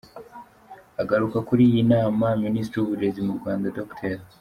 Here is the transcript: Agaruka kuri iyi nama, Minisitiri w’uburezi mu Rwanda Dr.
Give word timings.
Agaruka 1.01 1.37
kuri 1.47 1.61
iyi 1.71 1.81
nama, 1.93 2.27
Minisitiri 2.45 2.77
w’uburezi 2.79 3.19
mu 3.27 3.33
Rwanda 3.39 3.67
Dr. 3.77 4.13